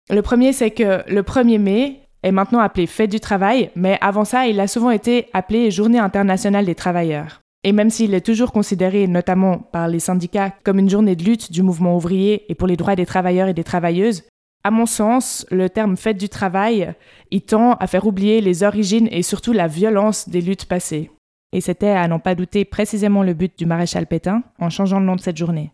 Le 0.09 0.21
premier, 0.21 0.53
c'est 0.53 0.71
que 0.71 1.09
le 1.09 1.21
1er 1.21 1.59
mai 1.59 2.01
est 2.23 2.31
maintenant 2.31 2.59
appelé 2.59 2.87
Fête 2.87 3.11
du 3.11 3.19
travail, 3.19 3.71
mais 3.75 3.97
avant 4.01 4.25
ça, 4.25 4.47
il 4.47 4.59
a 4.59 4.67
souvent 4.67 4.89
été 4.89 5.27
appelé 5.33 5.71
Journée 5.71 5.99
internationale 5.99 6.65
des 6.65 6.75
travailleurs. 6.75 7.41
Et 7.63 7.71
même 7.71 7.89
s'il 7.89 8.13
est 8.13 8.25
toujours 8.25 8.51
considéré, 8.51 9.07
notamment 9.07 9.59
par 9.59 9.87
les 9.87 9.99
syndicats, 9.99 10.53
comme 10.63 10.79
une 10.79 10.89
journée 10.89 11.15
de 11.15 11.23
lutte 11.23 11.51
du 11.51 11.61
mouvement 11.61 11.95
ouvrier 11.95 12.51
et 12.51 12.55
pour 12.55 12.67
les 12.67 12.77
droits 12.77 12.95
des 12.95 13.05
travailleurs 13.05 13.47
et 13.47 13.53
des 13.53 13.63
travailleuses, 13.63 14.23
à 14.63 14.71
mon 14.71 14.85
sens, 14.85 15.45
le 15.49 15.69
terme 15.69 15.97
fête 15.97 16.17
du 16.17 16.29
travail, 16.29 16.93
il 17.29 17.41
tend 17.41 17.73
à 17.73 17.87
faire 17.87 18.05
oublier 18.05 18.41
les 18.41 18.63
origines 18.63 19.07
et 19.11 19.23
surtout 19.23 19.53
la 19.53 19.67
violence 19.67 20.29
des 20.29 20.41
luttes 20.41 20.65
passées 20.65 21.11
et 21.53 21.61
c'était 21.61 21.89
à 21.89 22.07
n'en 22.07 22.19
pas 22.19 22.35
douter 22.35 22.65
précisément 22.65 23.23
le 23.23 23.33
but 23.33 23.57
du 23.57 23.65
maréchal 23.65 24.07
Pétain 24.07 24.43
en 24.59 24.69
changeant 24.69 24.99
le 24.99 25.05
nom 25.05 25.15
de 25.15 25.21
cette 25.21 25.37
journée. 25.37 25.71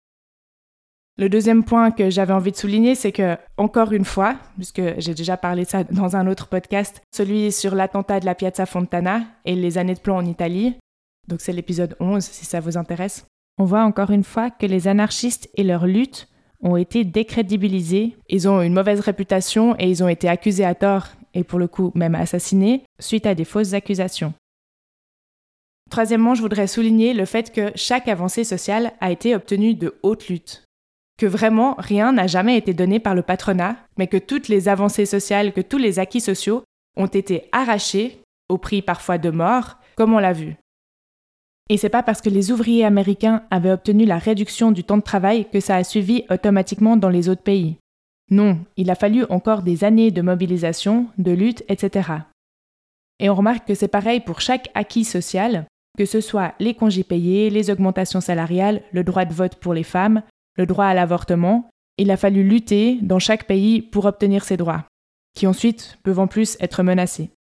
Le 1.19 1.29
deuxième 1.29 1.63
point 1.63 1.89
que 1.89 2.12
j'avais 2.12 2.33
envie 2.33 2.51
de 2.51 2.57
souligner, 2.57 2.93
c'est 2.93 3.12
que, 3.12 3.38
encore 3.57 3.91
une 3.91 4.05
fois, 4.05 4.36
puisque 4.55 5.00
j'ai 5.00 5.15
déjà 5.15 5.36
parlé 5.36 5.63
de 5.63 5.67
ça 5.67 5.83
dans 5.83 6.15
un 6.15 6.27
autre 6.27 6.47
podcast, 6.47 7.01
celui 7.12 7.51
sur 7.51 7.74
l'attentat 7.74 8.19
de 8.19 8.25
la 8.25 8.36
Piazza 8.36 8.67
Fontana 8.67 9.24
et 9.43 9.55
les 9.55 9.79
années 9.79 9.95
de 9.95 10.00
plomb 10.00 10.17
en 10.17 10.25
Italie, 10.25 10.75
donc 11.27 11.41
c'est 11.41 11.53
l'épisode 11.53 11.95
11 12.00 12.24
si 12.24 12.45
ça 12.45 12.59
vous 12.59 12.77
intéresse, 12.77 13.25
on 13.57 13.65
voit 13.65 13.83
encore 13.83 14.12
une 14.12 14.24
fois 14.24 14.51
que 14.51 14.67
les 14.67 14.88
anarchistes 14.88 15.50
et 15.55 15.63
leur 15.63 15.88
lutte 15.88 16.27
ont 16.62 16.77
été 16.77 17.03
décrédibilisés, 17.03 18.15
ils 18.29 18.47
ont 18.47 18.62
une 18.62 18.74
mauvaise 18.74 19.00
réputation 19.00 19.75
et 19.79 19.89
ils 19.89 20.03
ont 20.03 20.07
été 20.07 20.29
accusés 20.29 20.65
à 20.65 20.75
tort, 20.75 21.07
et 21.33 21.43
pour 21.43 21.57
le 21.57 21.67
coup 21.67 21.91
même 21.95 22.13
assassinés, 22.13 22.83
suite 23.00 23.25
à 23.25 23.33
des 23.33 23.45
fausses 23.45 23.74
accusations. 23.74 24.36
Troisièmement, 25.89 26.36
je 26.36 26.41
voudrais 26.43 26.67
souligner 26.67 27.15
le 27.15 27.25
fait 27.25 27.51
que 27.51 27.71
chaque 27.74 28.07
avancée 28.07 28.43
sociale 28.43 28.91
a 29.00 29.12
été 29.12 29.33
obtenue 29.33 29.74
de 29.74 29.95
haute 30.03 30.27
lutte. 30.27 30.66
Que 31.17 31.25
vraiment 31.25 31.75
rien 31.77 32.13
n'a 32.13 32.27
jamais 32.27 32.57
été 32.57 32.74
donné 32.74 33.00
par 33.00 33.15
le 33.15 33.24
patronat, 33.24 33.75
mais 33.97 34.07
que 34.07 34.17
toutes 34.17 34.47
les 34.47 34.69
avancées 34.69 35.05
sociales, 35.05 35.51
que 35.51 35.62
tous 35.62 35.77
les 35.77 36.00
acquis 36.00 36.21
sociaux 36.21 36.63
ont 36.95 37.07
été 37.07 37.50
arrachés, 37.51 38.21
au 38.50 38.57
prix 38.57 38.81
parfois 38.81 39.17
de 39.17 39.29
mort, 39.29 39.77
comme 39.95 40.13
on 40.13 40.19
l'a 40.19 40.33
vu. 40.33 40.55
Et 41.69 41.77
c'est 41.77 41.89
pas 41.89 42.03
parce 42.03 42.21
que 42.21 42.29
les 42.29 42.51
ouvriers 42.51 42.86
américains 42.86 43.43
avaient 43.51 43.71
obtenu 43.71 44.05
la 44.05 44.17
réduction 44.17 44.71
du 44.71 44.83
temps 44.83 44.97
de 44.97 45.01
travail 45.01 45.50
que 45.51 45.59
ça 45.59 45.75
a 45.75 45.83
suivi 45.83 46.24
automatiquement 46.29 46.95
dans 46.95 47.09
les 47.09 47.29
autres 47.29 47.41
pays. 47.41 47.77
Non, 48.29 48.59
il 48.77 48.89
a 48.89 48.95
fallu 48.95 49.25
encore 49.29 49.63
des 49.63 49.83
années 49.83 50.12
de 50.12 50.21
mobilisation, 50.21 51.07
de 51.17 51.31
lutte, 51.31 51.63
etc. 51.67 52.09
Et 53.19 53.29
on 53.29 53.36
remarque 53.36 53.67
que 53.67 53.75
c'est 53.75 53.88
pareil 53.88 54.19
pour 54.19 54.41
chaque 54.41 54.69
acquis 54.75 55.05
social, 55.05 55.65
que 55.97 56.05
ce 56.05 56.21
soit 56.21 56.53
les 56.59 56.74
congés 56.74 57.03
payés, 57.03 57.50
les 57.50 57.69
augmentations 57.69 58.21
salariales, 58.21 58.81
le 58.91 59.03
droit 59.03 59.25
de 59.25 59.33
vote 59.33 59.55
pour 59.55 59.74
les 59.74 59.83
femmes, 59.83 60.21
le 60.57 60.65
droit 60.65 60.85
à 60.85 60.93
l'avortement, 60.93 61.69
il 61.97 62.11
a 62.11 62.17
fallu 62.17 62.43
lutter 62.43 62.99
dans 63.01 63.19
chaque 63.19 63.45
pays 63.45 63.81
pour 63.81 64.05
obtenir 64.05 64.43
ces 64.43 64.57
droits, 64.57 64.85
qui 65.35 65.47
ensuite 65.47 65.97
peuvent 66.03 66.19
en 66.19 66.27
plus 66.27 66.57
être 66.59 66.83
menacés. 66.83 67.31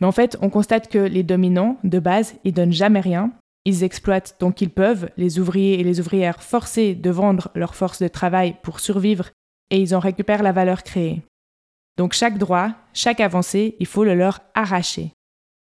Mais 0.00 0.06
en 0.06 0.12
fait, 0.12 0.36
on 0.40 0.50
constate 0.50 0.88
que 0.88 0.98
les 0.98 1.22
dominants, 1.22 1.76
de 1.84 1.98
base, 1.98 2.34
ils 2.44 2.52
donnent 2.52 2.72
jamais 2.72 3.00
rien, 3.00 3.32
ils 3.64 3.84
exploitent 3.84 4.36
tant 4.38 4.50
qu'ils 4.50 4.70
peuvent 4.70 5.08
les 5.16 5.38
ouvriers 5.38 5.78
et 5.78 5.84
les 5.84 6.00
ouvrières 6.00 6.42
forcés 6.42 6.94
de 6.94 7.10
vendre 7.10 7.50
leur 7.54 7.74
force 7.74 8.02
de 8.02 8.08
travail 8.08 8.56
pour 8.62 8.80
survivre 8.80 9.30
et 9.70 9.80
ils 9.80 9.94
en 9.94 10.00
récupèrent 10.00 10.42
la 10.42 10.52
valeur 10.52 10.82
créée. 10.82 11.22
Donc 11.96 12.14
chaque 12.14 12.38
droit, 12.38 12.72
chaque 12.92 13.20
avancée, 13.20 13.76
il 13.78 13.86
faut 13.86 14.04
le 14.04 14.14
leur 14.14 14.40
arracher. 14.54 15.12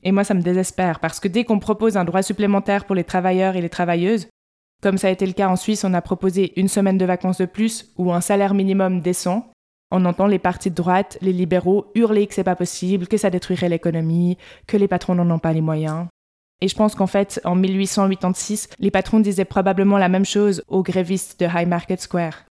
Et 0.02 0.12
moi, 0.12 0.24
ça 0.24 0.34
me 0.34 0.42
désespère, 0.42 1.00
parce 1.00 1.18
que 1.18 1.28
dès 1.28 1.44
qu'on 1.44 1.58
propose 1.58 1.96
un 1.96 2.04
droit 2.04 2.22
supplémentaire 2.22 2.84
pour 2.84 2.94
les 2.94 3.04
travailleurs 3.04 3.56
et 3.56 3.60
les 3.60 3.68
travailleuses, 3.68 4.28
comme 4.82 4.98
ça 4.98 5.08
a 5.08 5.10
été 5.10 5.26
le 5.26 5.32
cas 5.32 5.48
en 5.48 5.56
Suisse, 5.56 5.84
on 5.84 5.94
a 5.94 6.02
proposé 6.02 6.52
une 6.58 6.68
semaine 6.68 6.98
de 6.98 7.04
vacances 7.04 7.38
de 7.38 7.46
plus 7.46 7.92
ou 7.96 8.12
un 8.12 8.20
salaire 8.20 8.54
minimum 8.54 9.00
décent, 9.00 9.50
on 9.90 10.04
entend 10.04 10.26
les 10.26 10.38
partis 10.38 10.70
de 10.70 10.74
droite, 10.74 11.18
les 11.22 11.32
libéraux 11.32 11.90
hurler 11.94 12.26
que 12.26 12.34
c'est 12.34 12.44
pas 12.44 12.56
possible, 12.56 13.08
que 13.08 13.16
ça 13.16 13.30
détruirait 13.30 13.70
l'économie, 13.70 14.36
que 14.66 14.76
les 14.76 14.88
patrons 14.88 15.14
n'en 15.14 15.30
ont 15.30 15.38
pas 15.38 15.52
les 15.52 15.62
moyens. 15.62 16.06
Et 16.60 16.68
je 16.68 16.76
pense 16.76 16.94
qu'en 16.94 17.06
fait, 17.06 17.40
en 17.44 17.54
1886, 17.54 18.68
les 18.78 18.90
patrons 18.90 19.20
disaient 19.20 19.44
probablement 19.44 19.96
la 19.96 20.08
même 20.08 20.24
chose 20.26 20.62
aux 20.68 20.82
grévistes 20.82 21.40
de 21.40 21.46
High 21.46 21.68
Market 21.68 22.00
Square. 22.00 22.44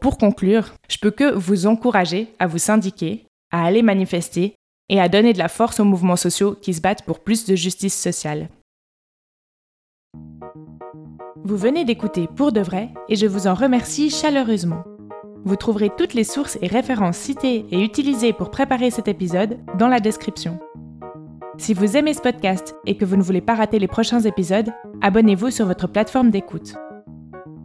Pour 0.00 0.16
conclure, 0.16 0.74
je 0.88 0.98
peux 0.98 1.10
que 1.10 1.32
vous 1.32 1.66
encourager 1.66 2.28
à 2.38 2.46
vous 2.46 2.58
syndiquer, 2.58 3.26
à 3.50 3.64
aller 3.64 3.82
manifester 3.82 4.54
et 4.90 5.00
à 5.00 5.08
donner 5.08 5.32
de 5.32 5.38
la 5.38 5.48
force 5.48 5.80
aux 5.80 5.84
mouvements 5.84 6.16
sociaux 6.16 6.56
qui 6.60 6.74
se 6.74 6.82
battent 6.82 7.04
pour 7.04 7.20
plus 7.20 7.46
de 7.46 7.54
justice 7.54 7.98
sociale. 7.98 8.48
Vous 11.44 11.56
venez 11.56 11.84
d'écouter 11.84 12.28
Pour 12.36 12.52
de 12.52 12.60
vrai 12.60 12.90
et 13.08 13.16
je 13.16 13.26
vous 13.26 13.46
en 13.46 13.54
remercie 13.54 14.10
chaleureusement. 14.10 14.84
Vous 15.44 15.56
trouverez 15.56 15.90
toutes 15.96 16.12
les 16.12 16.24
sources 16.24 16.58
et 16.60 16.66
références 16.66 17.16
citées 17.16 17.64
et 17.70 17.82
utilisées 17.82 18.34
pour 18.34 18.50
préparer 18.50 18.90
cet 18.90 19.08
épisode 19.08 19.58
dans 19.78 19.88
la 19.88 20.00
description. 20.00 20.58
Si 21.56 21.72
vous 21.72 21.96
aimez 21.96 22.12
ce 22.12 22.20
podcast 22.20 22.74
et 22.84 22.96
que 22.96 23.04
vous 23.04 23.16
ne 23.16 23.22
voulez 23.22 23.40
pas 23.40 23.54
rater 23.54 23.78
les 23.78 23.88
prochains 23.88 24.20
épisodes, 24.20 24.72
abonnez-vous 25.02 25.50
sur 25.50 25.66
votre 25.66 25.88
plateforme 25.88 26.30
d'écoute. 26.30 26.74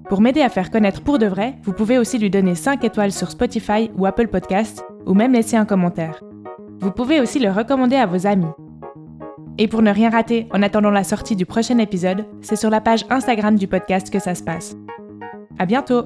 Pour 0.10 0.22
m'aider 0.22 0.41
à 0.41 0.50
faire 0.50 0.70
connaître 0.70 1.01
pour 1.01 1.17
de 1.17 1.25
vrai, 1.25 1.55
vous 1.63 1.74
pouvez 1.74 1.98
aussi 1.98 2.20
lui 2.20 2.29
donner 2.29 2.55
5 2.55 2.84
étoiles 2.84 3.12
sur 3.12 3.32
Spotify 3.32 3.89
ou 3.98 4.05
Apple 4.05 4.27
Podcast, 4.27 4.86
ou 5.05 5.13
même 5.15 5.34
laisser 5.34 5.58
un 5.58 5.65
commentaire. 5.65 6.22
Vous 6.79 6.91
pouvez 6.91 7.20
aussi 7.20 7.39
le 7.39 7.51
recommander 7.51 7.96
à 7.96 8.05
vos 8.05 8.27
amis. 8.27 8.51
Et 9.58 9.67
pour 9.67 9.82
ne 9.82 9.91
rien 9.91 10.10
rater 10.10 10.48
en 10.51 10.62
attendant 10.62 10.91
la 10.91 11.03
sortie 11.03 11.36
du 11.36 11.46
prochain 11.46 11.77
épisode, 11.77 12.25
c'est 12.41 12.58
sur 12.58 12.70
la 12.70 12.82
page 12.82 13.05
Instagram 13.10 13.58
du 13.58 13.67
podcast 13.67 14.10
que 14.10 14.20
ça 14.20 14.36
se 14.36 14.44
passe. 14.44 14.75
À 15.58 15.65
bientôt! 15.65 16.05